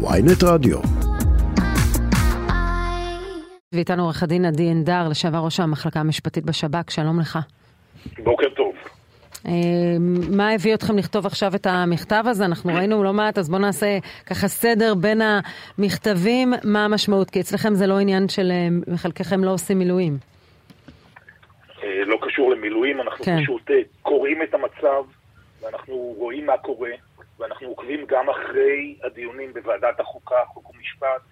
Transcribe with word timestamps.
ויינט 0.00 0.42
רדיו. 0.44 0.78
ואיתנו 3.72 4.02
עורך 4.02 4.22
הדין 4.22 4.44
עדי 4.44 4.72
אנדר, 4.72 5.08
לשעבר 5.10 5.38
ראש 5.38 5.60
המחלקה 5.60 6.00
המשפטית 6.00 6.44
בשב"כ, 6.44 6.90
שלום 6.90 7.20
לך. 7.20 7.38
בוקר 8.18 8.48
טוב. 8.48 8.74
אה, 9.46 9.52
מה 10.30 10.52
הביא 10.52 10.74
אתכם 10.74 10.98
לכתוב 10.98 11.26
עכשיו 11.26 11.54
את 11.54 11.66
המכתב 11.66 12.24
הזה? 12.26 12.44
אנחנו 12.44 12.74
ראינו 12.74 13.04
לא 13.04 13.12
מעט, 13.12 13.38
אז 13.38 13.50
בואו 13.50 13.60
נעשה 13.60 13.98
ככה 14.26 14.48
סדר 14.48 14.94
בין 14.94 15.20
המכתבים, 15.22 16.52
מה 16.64 16.84
המשמעות? 16.84 17.30
כי 17.30 17.40
אצלכם 17.40 17.74
זה 17.74 17.86
לא 17.86 17.98
עניין 17.98 18.28
של 18.28 18.50
אה, 18.50 18.96
חלקכם 18.96 19.44
לא 19.44 19.50
עושים 19.50 19.78
מילואים. 19.78 20.18
אה, 21.82 22.04
לא 22.04 22.18
קשור 22.22 22.50
למילואים, 22.50 23.00
אנחנו 23.00 23.24
כן. 23.24 23.42
פשוט 23.42 23.70
קוראים 24.02 24.42
את 24.42 24.54
המצב, 24.54 25.02
ואנחנו 25.62 26.14
רואים 26.18 26.46
מה 26.46 26.58
קורה, 26.58 26.90
ואנחנו 27.38 27.68
עוקבים 27.68 28.06
גם 28.06 28.30
אחרי 28.30 28.96
הדיונים 29.02 29.52
בוועדת 29.52 30.00
החוקה, 30.00 30.44
חוק 30.46 30.70
ומשפט, 30.70 31.22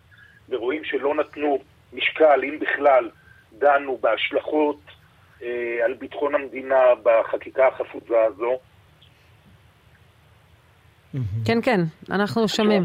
ורואים 0.49 0.85
שלא 0.85 1.15
נתנו 1.15 1.59
משקל, 1.93 2.41
אם 2.45 2.59
בכלל, 2.59 3.11
דנו 3.53 3.99
בהשלכות 3.99 4.81
אה, 5.43 5.79
על 5.85 5.95
ביטחון 5.95 6.35
המדינה 6.35 6.83
בחקיקה 7.03 7.69
החפוזה 7.69 8.21
הזו. 8.23 8.59
כן, 11.45 11.63
כן, 11.63 11.81
אנחנו 12.11 12.49
שומעים. 12.49 12.83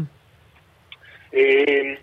אה, 1.34 1.94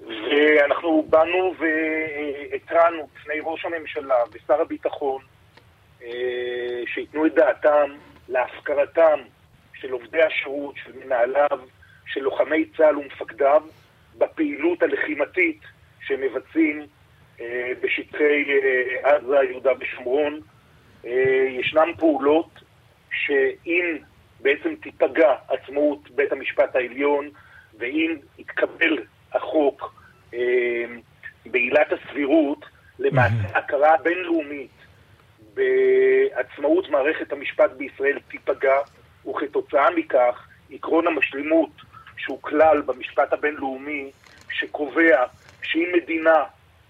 ואנחנו 0.00 1.06
באנו 1.08 1.54
והתרענו 1.58 3.08
בפני 3.14 3.34
ראש 3.42 3.64
הממשלה 3.64 4.14
ושר 4.32 4.60
הביטחון 4.60 5.22
אה, 6.02 6.08
שייתנו 6.86 7.26
את 7.26 7.34
דעתם 7.34 7.90
להפקרתם 8.28 9.20
של 9.80 9.92
עובדי 9.92 10.22
השירות, 10.22 10.74
של 10.84 10.92
מנהליו, 11.04 11.58
של 12.06 12.20
לוחמי 12.20 12.64
צה"ל 12.76 12.98
ומפקדיו 12.98 13.62
בפעילות 14.18 14.82
הלחימתית 14.82 15.60
שהם 16.00 16.20
מבצעים 16.20 16.86
אה, 17.40 17.72
בשטחי 17.80 18.44
אה, 18.48 19.16
עזה, 19.16 19.36
יהודה 19.50 19.70
ושומרון. 19.80 20.40
אה, 21.04 21.46
ישנן 21.50 21.88
פעולות 21.98 22.50
שאם 23.10 23.96
בעצם 24.40 24.74
תיפגע 24.82 25.34
עצמאות 25.48 26.10
בית 26.10 26.32
המשפט 26.32 26.76
העליון 26.76 27.30
ואם 27.78 28.16
יתקבל 28.38 28.98
החוק 29.32 29.94
אה, 30.34 30.84
בעילת 31.46 31.92
הסבירות, 31.92 32.64
למעשה 32.98 33.58
הכרה 33.58 33.96
בינלאומית 34.02 34.70
בעצמאות 35.54 36.88
מערכת 36.88 37.32
המשפט 37.32 37.70
בישראל 37.70 38.18
תיפגע, 38.28 38.76
וכתוצאה 39.28 39.90
מכך 39.96 40.48
עקרון 40.70 41.06
המשלימות, 41.06 41.70
שהוא 42.16 42.38
כלל 42.42 42.80
במשפט 42.80 43.32
הבינלאומי, 43.32 44.10
שקובע 44.50 45.24
שאם 45.62 45.88
מדינה 46.02 46.44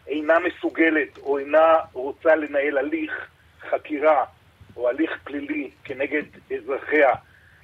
אינה 0.09 0.39
מסוגלת 0.39 1.19
או 1.19 1.39
אינה 1.39 1.75
רוצה 1.93 2.37
לנהל 2.37 2.79
הליך 2.79 3.27
חקירה 3.71 4.25
או 4.77 4.89
הליך 4.89 5.11
פלילי 5.25 5.71
כנגד 5.85 6.23
אזרחיה 6.57 7.11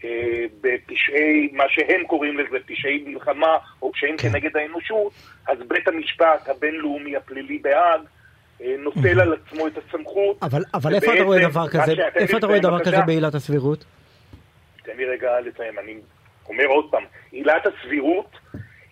אה, 0.05 0.45
בפשעי, 0.61 1.49
מה 1.53 1.65
שהם 1.69 2.07
קוראים 2.07 2.39
לזה 2.39 2.57
פשעי 2.67 3.05
מלחמה 3.07 3.57
או 3.83 3.93
פשעים 3.93 4.17
כן. 4.17 4.29
כנגד 4.29 4.57
האנושות, 4.57 5.13
אז 5.49 5.59
בית 5.69 5.89
המשפט 5.89 6.49
הבינלאומי 6.49 7.17
הפלילי 7.17 7.59
בהאג 7.59 8.01
אה, 8.63 8.75
נוטל 8.79 9.21
על 9.21 9.33
עצמו 9.33 9.67
את 9.67 9.73
הסמכות. 9.79 10.39
אבל, 10.43 10.63
אבל 10.75 10.95
איפה 10.95 11.15
אתה 11.15 11.23
רואה 11.23 11.49
דבר 11.49 11.69
כזה, 11.69 11.93
איפה 12.15 12.39
אתה 12.39 12.47
רואה 12.47 12.59
דבר 12.59 12.85
כזה. 12.85 13.01
בעילת 13.07 13.35
הסבירות? 13.35 13.85
תן 14.85 14.97
לי 14.97 15.05
רגע 15.05 15.41
לסיים, 15.41 15.79
אני 15.79 15.97
אומר 16.49 16.67
עוד 16.67 16.91
פעם, 16.91 17.05
עילת 17.33 17.67
הסבירות 17.67 18.39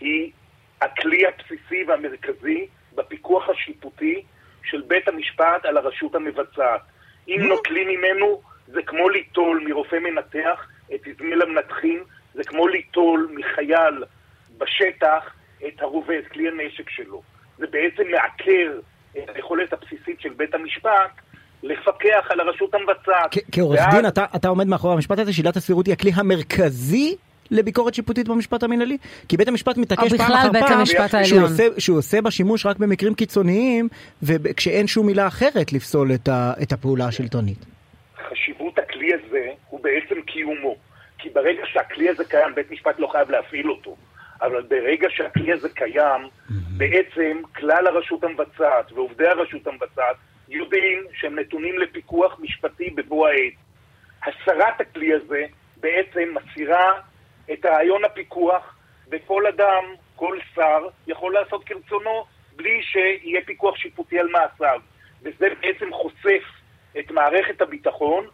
היא 0.01 0.33
הכלי 0.81 1.27
הבסיסי 1.27 1.85
והמרכזי 1.89 2.67
בפיקוח 2.95 3.49
השיפוטי 3.49 4.23
של 4.65 4.83
בית 4.87 5.09
המשפט 5.09 5.65
על 5.65 5.77
הרשות 5.77 6.15
המבצעת. 6.15 6.81
אם 7.29 7.41
נוטלים 7.49 7.89
ממנו, 7.89 8.43
זה 8.67 8.83
כמו 8.83 9.09
ליטול 9.09 9.65
מרופא 9.69 9.97
מנתח 9.97 10.67
את 10.95 11.01
אזמל 11.09 11.43
המנתחים, 11.43 12.05
זה 12.35 12.45
כמו 12.45 12.69
ליטול 12.69 13.31
מחייל 13.35 14.05
בשטח 14.59 15.35
את 15.69 15.83
הרובה, 15.83 16.19
את 16.19 16.27
כלי 16.27 16.49
הנשק 16.49 16.91
שלו. 16.91 17.23
זה 17.59 17.67
בעצם 17.67 18.11
מעקר 18.11 18.81
את 19.19 19.37
היכולת 19.37 19.73
הבסיסית 19.73 20.21
של 20.21 20.33
בית 20.33 20.55
המשפט 20.55 21.11
לפקח 21.63 22.27
על 22.31 22.41
הרשות 22.41 22.75
המבצעת. 22.75 23.45
כעורך 23.53 23.81
ואז- 23.81 23.95
דין, 23.95 24.07
אתה, 24.07 24.25
אתה 24.37 24.49
עומד 24.49 24.67
מאחורי 24.67 24.95
המשפט 24.95 25.19
הזה 25.19 25.33
שעילת 25.33 25.57
הסבירות 25.57 25.87
היא 25.87 25.93
הכלי 25.93 26.11
המרכזי 26.15 27.17
לביקורת 27.51 27.95
שיפוטית 27.95 28.29
במשפט 28.29 28.63
המינהלי? 28.63 28.97
כי 29.29 29.37
בית 29.37 29.49
המשפט 29.49 29.77
מתעקש 29.77 30.15
פעם 30.15 30.33
אחר 30.33 30.51
פעם 30.61 30.85
שהוא. 31.25 31.41
עושה, 31.43 31.65
שהוא 31.79 31.99
עושה 31.99 32.21
בה 32.21 32.31
שימוש 32.31 32.67
רק 32.67 32.77
במקרים 32.77 33.15
קיצוניים 33.15 33.89
וכשאין 34.23 34.87
שום 34.87 35.07
מילה 35.07 35.27
אחרת 35.27 35.73
לפסול 35.73 36.13
את, 36.15 36.29
ה, 36.29 36.53
את 36.63 36.73
הפעולה 36.73 37.07
השלטונית. 37.07 37.59
חשיבות 38.31 38.79
הכלי 38.79 39.11
הזה 39.15 39.47
הוא 39.69 39.81
בעצם 39.83 40.21
קיומו. 40.23 40.77
כי 41.19 41.29
ברגע 41.31 41.63
שהכלי 41.73 42.09
הזה 42.09 42.25
קיים, 42.25 42.55
בית 42.55 42.71
משפט 42.71 42.95
לא 42.99 43.07
חייב 43.13 43.31
להפעיל 43.31 43.71
אותו. 43.71 43.97
אבל 44.43 44.63
ברגע 44.63 45.09
שהכלי 45.11 45.53
הזה 45.53 45.69
קיים, 45.69 46.23
בעצם 46.77 47.41
כלל 47.57 47.87
הרשות 47.87 48.25
המבצעת 48.25 48.93
ועובדי 48.93 49.27
הרשות 49.29 49.67
המבצעת 49.67 50.17
יודעים 50.55 51.05
שהם 51.15 51.39
נתונים 51.39 51.79
לפיקוח 51.79 52.39
משפטי 52.41 52.91
בבוא 52.91 53.29
העת. 53.29 53.53
הסרת 54.23 54.81
הכלי 54.81 55.13
הזה 55.15 55.45
בעצם 55.77 56.35
מסירה 56.35 56.93
את 57.53 57.67
רעיון 57.67 58.05
הפיקוח, 58.05 58.77
וכל 59.11 59.47
אדם, 59.47 59.85
כל 60.17 60.39
שר, 60.55 60.89
יכול 61.07 61.35
לעשות 61.35 61.65
כרצונו 61.65 62.25
בלי 62.57 62.83
שיהיה 62.83 63.41
פיקוח 63.47 63.77
שיפוטי 63.77 64.19
על 64.19 64.29
מעשיו. 64.29 64.81
וזה 65.23 65.47
בעצם 65.61 65.93
חושף 65.93 66.43
את 66.99 67.11
מערכת 67.11 67.63
הביטחון 67.63 68.25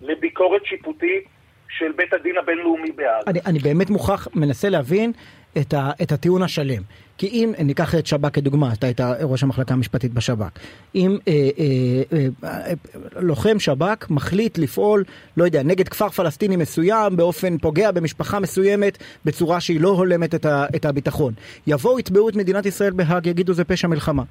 לביקורת 0.00 0.64
שיפוטית 0.64 1.24
של 1.68 1.92
בית 1.92 2.12
הדין 2.12 2.38
הבינלאומי 2.38 2.92
בהאג. 2.92 3.22
אני, 3.26 3.40
אני 3.46 3.58
באמת 3.58 3.90
מוכרח, 3.90 4.28
מנסה 4.34 4.68
להבין 4.68 5.12
את, 5.58 5.74
ה, 5.74 5.90
את 6.02 6.12
הטיעון 6.12 6.42
השלם. 6.42 6.82
כי 7.18 7.26
אם, 7.26 7.52
ניקח 7.58 7.94
את 7.94 8.06
שב"כ 8.06 8.28
כדוגמה, 8.32 8.72
אתה 8.72 8.86
היית 8.86 9.00
ראש 9.00 9.42
המחלקה 9.42 9.74
המשפטית 9.74 10.14
בשב"כ. 10.14 10.58
אם 10.94 11.18
אה, 11.28 11.32
אה, 11.32 12.18
אה, 12.18 12.28
אה, 12.44 12.72
לוחם 13.16 13.58
שב"כ 13.58 14.10
מחליט 14.10 14.58
לפעול, 14.58 15.04
לא 15.36 15.44
יודע, 15.44 15.62
נגד 15.62 15.88
כפר 15.88 16.08
פלסטיני 16.08 16.56
מסוים, 16.56 17.16
באופן 17.16 17.58
פוגע 17.58 17.90
במשפחה 17.90 18.40
מסוימת, 18.40 18.98
בצורה 19.24 19.60
שהיא 19.60 19.80
לא 19.80 19.88
הולמת 19.88 20.34
את, 20.34 20.46
ה, 20.46 20.66
את 20.76 20.84
הביטחון. 20.84 21.32
יבואו, 21.66 21.98
יתבעו 21.98 22.28
את 22.28 22.36
מדינת 22.36 22.66
ישראל 22.66 22.92
בהאג, 22.92 23.26
יגידו 23.26 23.52
זה 23.52 23.64
פשע 23.64 23.88
מלחמה. 23.88 24.22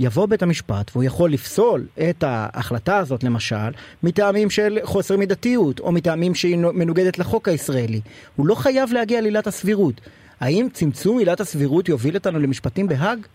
יבוא 0.00 0.26
בית 0.26 0.42
המשפט 0.42 0.90
והוא 0.92 1.04
יכול 1.04 1.30
לפסול 1.30 1.86
את 2.10 2.24
ההחלטה 2.26 2.96
הזאת, 2.96 3.24
למשל, 3.24 3.70
מטעמים 4.02 4.50
של 4.50 4.78
חוסר 4.82 5.16
מידתיות, 5.16 5.80
או 5.80 5.92
מטעמים 5.92 6.34
שהיא 6.34 6.56
מנוגדת 6.56 7.18
לחוק 7.18 7.48
הישראלי. 7.48 8.00
הוא 8.36 8.46
לא 8.46 8.54
חייב 8.54 8.92
להגיע 8.92 9.20
לעילת 9.20 9.46
הסבירות. 9.46 10.00
האם 10.40 10.68
צמצום 10.72 11.18
עילת 11.18 11.40
הסבירות 11.40 11.88
יוביל 11.88 12.14
אותנו 12.14 12.38
למשפטים 12.38 12.86
בהאג? 12.88 13.26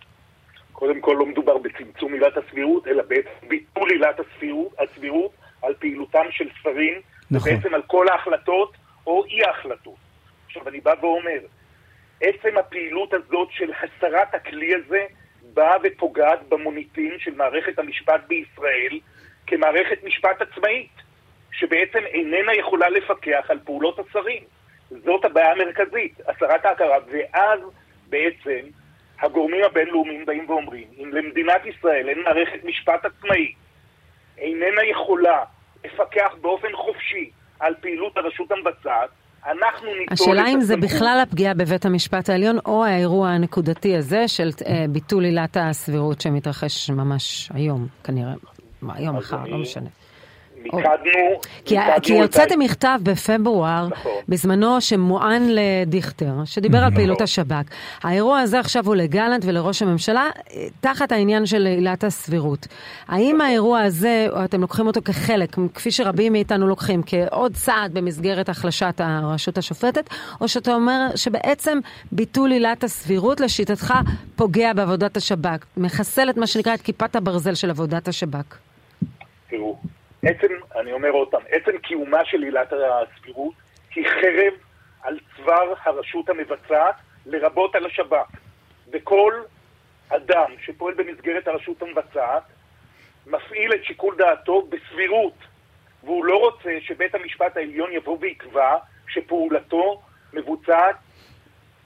קודם 0.74 1.02
כל 1.02 1.16
לא 1.20 1.26
מדובר 1.26 1.58
בצמצום 1.58 2.14
עילת 2.14 2.38
הסבירות, 2.38 2.88
אלא 2.88 3.04
בעצם 3.08 3.48
ביטול 3.48 3.92
עילת 3.92 4.20
הסבירות, 4.20 4.74
הסבירות 4.80 5.32
על 5.62 5.74
פעילותם 5.80 6.26
של 6.32 6.50
שרים, 6.64 6.94
נכון. 7.32 7.52
ובעצם 7.54 7.74
על 7.74 7.82
כל 7.88 8.06
ההחלטות 8.12 8.74
או 9.08 9.26
אי 9.26 9.44
ההחלטות. 9.46 9.96
עכשיו 10.46 10.68
אני 10.68 10.80
בא 10.80 10.94
ואומר, 11.02 11.40
עצם 12.22 12.58
הפעילות 12.58 13.14
הזאת 13.14 13.48
של 13.52 13.72
הסרת 13.74 14.34
הכלי 14.34 14.76
הזה 14.76 15.06
באה 15.54 15.76
ופוגעת 15.84 16.40
במוניטין 16.50 17.12
של 17.20 17.36
מערכת 17.36 17.80
המשפט 17.80 18.22
בישראל 18.28 19.00
כמערכת 19.48 20.04
משפט 20.04 20.42
עצמאית, 20.42 20.92
שבעצם 21.52 22.00
איננה 22.06 22.56
יכולה 22.60 22.90
לפקח 22.90 23.46
על 23.50 23.60
פעולות 23.64 24.00
השרים. 24.00 24.44
זאת 25.06 25.26
הבעיה 25.26 25.52
המרכזית, 25.52 26.20
הסרת 26.28 26.66
ההכרה, 26.66 26.98
ואז 27.12 27.60
בעצם 28.10 28.60
הגורמים 29.22 29.64
הבינלאומיים 29.66 30.26
באים 30.26 30.50
ואומרים, 30.50 30.84
אם 30.98 31.10
למדינת 31.14 31.62
ישראל 31.66 32.10
אין 32.10 32.24
מערכת 32.24 32.64
משפט 32.66 33.06
עצמאית, 33.06 33.56
איננה 34.38 34.84
יכולה 34.92 35.44
לפקח 35.86 36.34
באופן 36.42 36.68
חופשי 36.76 37.30
על 37.60 37.74
פעילות 37.82 38.18
הרשות 38.18 38.52
המבצעת, 38.52 39.10
אנחנו 39.48 39.88
ניטול 39.88 40.04
את 40.08 40.12
השאלה 40.12 40.48
אם 40.54 40.62
זה 40.62 40.74
הסמכות. 40.74 40.92
בכלל 40.96 41.20
הפגיעה 41.24 41.54
בבית 41.54 41.86
המשפט 41.86 42.30
העליון, 42.30 42.58
או 42.66 42.86
האירוע 42.86 43.30
הנקודתי 43.30 43.96
הזה 43.98 44.28
של 44.28 44.50
אה, 44.68 44.86
ביטול 44.90 45.24
עילת 45.24 45.58
הסבירות 45.60 46.22
שמתרחש 46.22 46.90
ממש 46.90 47.50
היום, 47.54 47.88
כנראה. 48.04 48.34
היום, 48.96 49.16
מחר, 49.18 49.38
אני- 49.42 49.52
לא 49.52 49.58
משנה. 49.58 49.90
מיקדנו... 50.64 51.40
כי, 51.66 51.76
כי 52.02 52.22
הוצאתם 52.22 52.60
מכתב 52.60 53.00
בפברואר, 53.04 53.88
נכון. 53.92 54.12
בזמנו 54.30 54.82
שמוען 54.82 55.44
לדיכטר, 55.50 56.34
שדיבר 56.46 56.78
על 56.78 56.84
נכון. 56.84 56.96
פעילות 56.96 57.22
השב"כ. 57.22 57.64
האירוע 58.04 58.40
הזה 58.40 58.60
עכשיו 58.60 58.86
הוא 58.86 58.96
לגלנט 58.96 59.46
ולראש 59.46 59.82
הממשלה, 59.82 60.30
תחת 60.82 61.12
העניין 61.12 61.46
של 61.46 61.66
עילת 61.66 62.04
הסבירות. 62.04 62.68
האם 63.08 63.42
האירוע 63.42 63.82
הזה, 63.82 64.28
או 64.32 64.44
אתם 64.44 64.62
לוקחים 64.62 64.88
אותו 64.88 65.02
כחלק, 65.06 65.56
כפי 65.74 65.92
שרבים 65.92 66.32
מאיתנו 66.32 66.68
לוקחים, 66.68 67.02
כעוד 67.06 67.54
צעד 67.54 67.94
במסגרת 67.94 68.50
החלשת 68.50 69.02
הרשות 69.04 69.58
השופטת, 69.58 70.10
או 70.42 70.48
שאתה 70.48 70.76
אומר 70.76 71.08
שבעצם 71.16 71.80
ביטול 72.12 72.52
עילת 72.52 72.84
הסבירות 72.84 73.40
לשיטתך 73.40 73.94
פוגע 74.36 74.74
בעבודת 74.74 75.18
השב"כ, 75.18 75.66
מחסל 75.78 76.30
את 76.30 76.38
מה 76.38 76.48
שנקרא 76.48 76.74
את 76.74 76.82
כיפת 76.82 77.16
הברזל 77.16 77.56
של 77.56 77.70
עבודת 77.70 78.08
השב"כ? 78.08 78.73
עצם, 80.24 80.54
אני 80.76 80.92
אומר 80.92 81.10
עוד 81.10 81.28
פעם, 81.28 81.42
עצם 81.50 81.78
קיומה 81.78 82.26
של 82.26 82.44
עילת 82.44 82.74
הסבירות 82.74 83.54
היא 83.96 84.08
חרב 84.08 84.54
על 85.02 85.20
צוואר 85.36 85.74
הרשות 85.84 86.30
המבצעת, 86.30 86.96
לרבות 87.26 87.76
על 87.76 87.86
השב"כ. 87.86 88.28
וכל 88.92 89.34
אדם 90.10 90.52
שפועל 90.66 90.94
במסגרת 90.94 91.48
הרשות 91.48 91.82
המבצעת 91.82 92.44
מפעיל 93.28 93.74
את 93.74 93.84
שיקול 93.84 94.16
דעתו 94.18 94.68
בסבירות, 94.70 95.38
והוא 96.04 96.26
לא 96.26 96.38
רוצה 96.38 96.70
שבית 96.82 97.16
המשפט 97.16 97.58
העליון 97.58 97.92
יבוא 97.92 98.18
ויקבע 98.22 98.78
שפעולתו 99.08 100.02
מבוצעת 100.34 100.96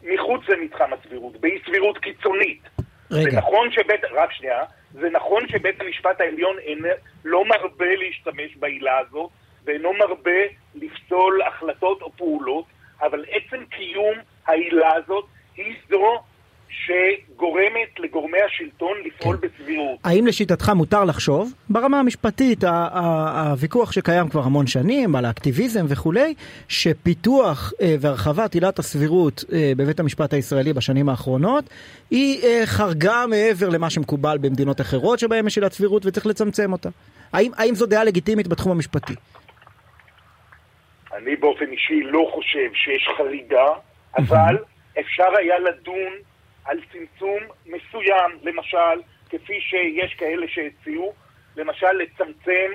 מחוץ 0.03 0.41
למתחם 0.49 0.93
הסבירות, 0.93 1.37
באי 1.37 1.59
סבירות 1.65 1.97
קיצונית. 1.97 2.76
רגע. 3.11 3.31
זה 3.31 3.37
נכון 3.37 3.71
שבית... 3.71 4.01
רק 4.11 4.31
שנייה. 4.31 4.63
זה 4.91 5.09
נכון 5.09 5.47
שבית 5.47 5.81
המשפט 5.81 6.21
העליון 6.21 6.59
אין, 6.59 6.85
לא 7.25 7.45
מרבה 7.45 7.95
להשתמש 7.95 8.55
בעילה 8.55 8.97
הזאת, 8.97 9.29
ואינו 9.65 9.93
מרבה 9.93 10.41
לפסול 10.75 11.41
החלטות 11.41 12.01
או 12.01 12.11
פעולות, 12.17 12.65
אבל 13.01 13.25
עצם 13.29 13.65
קיום 13.65 14.15
העילה 14.47 14.95
הזאת 14.95 15.25
היא 15.55 15.75
זו 15.89 16.23
שגורמת 16.69 17.99
לגורמי 17.99 18.37
השלטון 18.45 18.97
לפעול 19.05 19.37
כן. 19.37 19.47
בסבירות. 19.47 19.99
האם 20.03 20.27
לשיטתך 20.27 20.69
מותר 20.69 21.03
לחשוב, 21.03 21.53
ברמה 21.69 21.99
המשפטית, 21.99 22.63
הוויכוח 22.63 23.91
שקיים 23.91 24.29
כבר 24.29 24.41
המון 24.43 24.67
שנים 24.67 25.15
על 25.15 25.25
האקטיביזם 25.25 25.85
וכולי, 25.89 26.33
שפיתוח 26.67 27.73
אה, 27.81 27.95
והרחבת 27.99 28.53
עילת 28.53 28.79
הסבירות 28.79 29.43
אה, 29.53 29.71
בבית 29.77 29.99
המשפט 29.99 30.33
הישראלי 30.33 30.73
בשנים 30.73 31.09
האחרונות, 31.09 31.69
היא 32.11 32.43
אה, 32.43 32.61
חרגה 32.65 33.25
מעבר 33.29 33.69
למה 33.69 33.89
שמקובל 33.89 34.37
במדינות 34.37 34.81
אחרות 34.81 35.19
שבהן 35.19 35.47
יש 35.47 35.57
עילת 35.57 35.73
סבירות 35.73 36.05
וצריך 36.05 36.25
לצמצם 36.25 36.71
אותה? 36.71 36.89
האם, 37.33 37.51
האם 37.57 37.75
זו 37.75 37.85
דעה 37.85 38.03
לגיטימית 38.03 38.47
בתחום 38.47 38.71
המשפטי? 38.71 39.13
אני 41.17 41.35
באופן 41.35 41.65
אישי 41.71 42.01
לא 42.03 42.31
חושב 42.33 42.69
שיש 42.73 43.09
חריגה, 43.17 43.67
אבל 44.17 44.57
אפשר 44.99 45.37
היה 45.37 45.59
לדון 45.59 46.11
על 46.67 46.77
צמצום 46.91 47.39
מסוים, 47.65 48.31
למשל, 48.43 49.01
כפי 49.29 49.61
שיש 49.61 50.13
כאלה 50.13 50.47
שהציעו, 50.47 51.13
למשל 51.57 51.91
לצמצם 51.91 52.71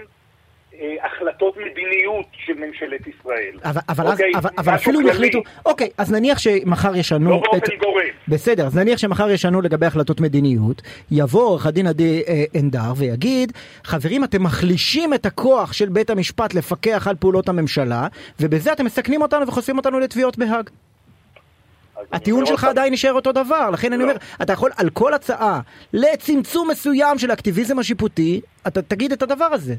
אה, 0.81 1.06
החלטות 1.06 1.56
מדיניות 1.56 2.27
של 2.47 2.53
ממשלת 2.55 3.06
ישראל. 3.06 3.59
אבל, 3.65 3.81
אבל, 3.89 4.06
אז, 4.06 4.12
אוקיי, 4.12 4.33
אבל, 4.37 4.50
אבל 4.59 4.75
אפילו 4.75 5.00
אם. 5.00 5.06
יחליטו, 5.06 5.43
אוקיי, 5.67 5.89
אז 5.99 6.12
נניח 6.12 6.39
שמחר 6.39 6.97
ישנו... 6.97 7.31
לא 7.31 7.43
באופן 7.53 7.77
גורף. 7.77 8.15
בסדר, 8.29 8.67
אז 8.67 8.77
נניח 8.77 8.99
שמחר 8.99 9.31
ישנו 9.31 9.62
לגבי 9.62 9.87
החלטות 9.87 10.21
מדיניות, 10.21 10.83
יבוא 11.11 11.43
עורך 11.43 11.67
הדין 11.67 11.87
עדי 11.87 12.23
אה, 12.29 12.44
ענדר 12.55 12.93
ויגיד, 12.97 13.53
חברים, 13.85 14.25
אתם 14.25 14.43
מחלישים 14.43 15.15
את 15.15 15.27
הכוח 15.27 15.73
של 15.73 15.89
בית 15.89 16.11
המשפט 16.11 16.55
לפקח 16.55 17.09
על 17.09 17.17
פעולות 17.17 17.49
הממשלה, 17.49 18.06
ובזה 18.41 18.73
אתם 18.73 18.85
מסכנים 18.85 19.23
אותנו 19.23 19.47
וחושפים 19.47 19.77
אותנו 19.77 20.00
לתביעות 20.00 20.39
בהאג. 20.39 20.71
הטיעון 22.12 22.46
שלך 22.46 22.64
עדיין 22.64 22.93
נשאר 22.93 23.12
אותו 23.12 23.32
דבר, 23.32 23.70
לכן 23.70 23.93
אני 23.93 24.02
לא. 24.02 24.08
אומר, 24.08 24.16
אתה 24.43 24.52
יכול 24.52 24.70
על 24.76 24.90
כל 24.90 25.14
הצעה 25.14 25.60
לצמצום 25.93 26.70
מסוים 26.70 27.19
של 27.19 27.31
האקטיביזם 27.31 27.78
השיפוטי, 27.78 28.40
אתה 28.66 28.82
תגיד 28.82 29.12
את 29.12 29.22
הדבר 29.22 29.44
הזה. 29.44 29.75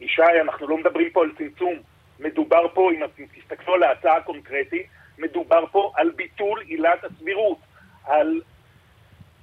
ישי, 0.00 0.22
אנחנו 0.42 0.68
לא 0.68 0.78
מדברים 0.78 1.10
פה 1.10 1.22
על 1.22 1.30
צמצום. 1.38 1.74
מדובר 2.20 2.68
פה, 2.74 2.90
אם 2.92 3.04
אתם 3.04 3.22
תסתכלו 3.40 3.74
על 3.74 3.82
ההצעה 3.82 4.16
הקונקרטית, 4.16 4.86
מדובר 5.18 5.64
פה 5.72 5.92
על 5.96 6.10
ביטול 6.16 6.60
עילת 6.60 7.04
הסבירות, 7.04 7.58
על 8.04 8.40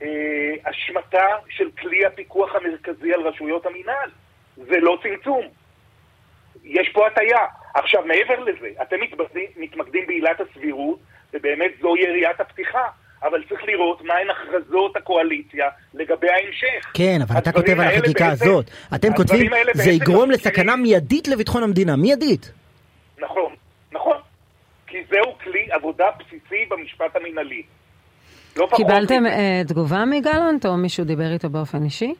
אה, 0.01 0.53
השמטה 0.65 1.25
של 1.49 1.69
כלי 1.81 2.05
הפיקוח 2.05 2.55
המרכזי 2.55 3.13
על 3.13 3.21
רשויות 3.21 3.65
המינהל. 3.65 4.09
זה 4.57 4.79
לא 4.79 4.97
צמצום. 5.03 5.45
יש 6.63 6.89
פה 6.93 7.07
הטיה. 7.07 7.39
עכשיו, 7.73 8.05
מעבר 8.05 8.39
לזה, 8.39 8.67
אתם 8.81 8.95
מתמקדים 9.57 10.07
בעילת 10.07 10.41
הסבירות, 10.41 10.99
ובאמת 11.35 11.71
זו 11.81 11.97
יריית 11.97 12.39
הפתיחה. 12.39 12.87
אבל 13.23 13.43
צריך 13.49 13.61
לראות 13.63 14.01
מהן 14.01 14.27
הכרזות 14.29 14.95
הקואליציה 14.97 15.65
לגבי 15.93 16.27
ההמשך. 16.29 16.91
כן, 16.93 17.19
אבל 17.27 17.37
אתה 17.37 17.51
כותב 17.51 17.79
על 17.79 17.87
החקיקה 17.87 18.29
בעצם- 18.29 18.45
הזאת. 18.45 18.65
אתם 18.95 19.13
כותבים, 19.13 19.51
זה 19.73 19.91
יגרום 19.91 20.31
לסכנה 20.31 20.75
מיידית 20.75 21.27
לביטחון 21.27 21.63
המדינה, 21.63 21.95
מיידית. 21.95 22.51
נכון, 23.19 23.53
נכון. 23.91 24.17
כי 24.87 24.97
זהו 25.09 25.37
כלי 25.43 25.67
עבודה 25.71 26.05
בסיסי 26.19 26.65
במשפט 26.69 27.15
המינהלי. 27.15 27.63
לא 28.55 28.65
פחות 28.65 28.77
קיבלתם 28.77 29.23
מזה. 29.23 29.33
אה, 29.33 29.61
תגובה 29.67 30.05
מגלנט, 30.05 30.65
או 30.65 30.77
מישהו 30.77 31.05
דיבר 31.05 31.33
איתו 31.33 31.49
באופן 31.49 31.83
אישי? 31.83 32.13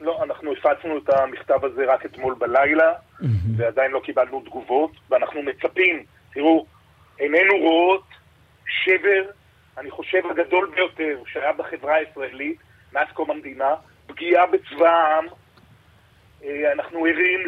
לא, 0.00 0.22
אנחנו 0.22 0.52
הפצנו 0.52 0.98
את 0.98 1.08
המכתב 1.14 1.64
הזה 1.64 1.82
רק 1.88 2.06
אתמול 2.06 2.34
בלילה, 2.38 2.92
ועדיין 3.56 3.90
לא 3.90 4.00
קיבלנו 4.04 4.40
תגובות, 4.40 4.90
ואנחנו 5.10 5.40
מצפים, 5.42 6.02
תראו, 6.34 6.66
עינינו 7.18 7.54
רואות 7.62 8.02
שבר, 8.84 9.30
אני 9.78 9.90
חושב 9.90 10.22
הגדול 10.30 10.70
ביותר 10.74 11.22
שהיה 11.26 11.52
בחברה 11.52 11.94
הישראלית 11.94 12.58
מאז 12.92 13.08
קום 13.14 13.30
המדינה, 13.30 13.74
פגיעה 14.06 14.46
בצבא 14.46 14.88
העם. 14.88 15.26
אה, 16.44 16.72
אנחנו 16.72 17.06
ערים 17.06 17.40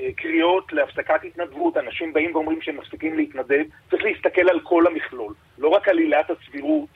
לקריאות 0.00 0.72
להפסקת 0.72 1.24
התנדבות, 1.24 1.76
אנשים 1.76 2.12
באים 2.12 2.34
ואומרים 2.34 2.62
שהם 2.62 2.76
מפסיקים 2.76 3.16
להתנדב, 3.16 3.64
צריך 3.90 4.04
להסתכל 4.04 4.48
על 4.50 4.60
כל 4.60 4.86
המכלול, 4.86 5.34
לא 5.58 5.68
רק 5.68 5.88
על 5.88 5.98
עילת 5.98 6.30
הסבירות 6.30 6.88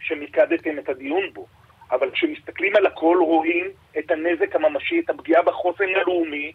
שמיקדתם 0.00 0.78
את 0.78 0.88
הדיון 0.88 1.32
בו, 1.32 1.46
אבל 1.90 2.10
כשמסתכלים 2.10 2.76
על 2.76 2.86
הכל 2.86 3.18
רואים 3.20 3.66
את 3.98 4.10
הנזק 4.10 4.56
הממשי, 4.56 5.00
את 5.00 5.10
הפגיעה 5.10 5.42
בחוסן 5.42 5.88
הלאומי, 5.96 6.52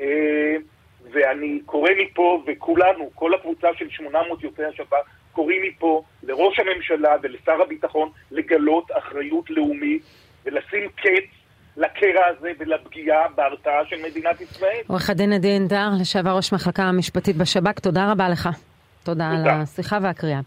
אה, 0.00 0.56
ואני 1.22 1.60
קורא 1.66 1.90
מפה, 1.98 2.42
וכולנו, 2.46 3.10
כל 3.14 3.34
הקבוצה 3.34 3.68
של 3.78 3.90
800 3.90 4.42
יוצאי 4.42 4.64
השב"כ, 4.64 4.96
קוראים 5.32 5.62
מפה 5.62 6.02
לראש 6.22 6.58
הממשלה 6.58 7.16
ולשר 7.22 7.62
הביטחון 7.62 8.10
לגלות 8.30 8.90
אחריות 8.98 9.50
לאומית 9.50 10.02
ולשים 10.44 10.88
קץ 10.96 11.24
לקרע 11.76 12.26
הזה 12.26 12.52
ולפגיעה 12.58 13.28
בהרתעה 13.34 13.86
של 13.88 13.96
מדינת 14.10 14.40
ישראל. 14.40 14.82
עורך 14.86 15.10
הדין 15.10 15.32
עדי 15.32 15.56
ענדר, 15.56 15.88
לשעבר 16.00 16.36
ראש 16.36 16.52
מחלקה 16.52 16.82
המשפטית 16.82 17.36
בשב"כ, 17.36 17.78
תודה 17.78 18.12
רבה 18.12 18.28
לך. 18.28 18.48
תודה 19.04 19.30
על 19.30 19.36
תודה. 19.36 19.54
השיחה 19.54 19.98
והקריאה. 20.02 20.40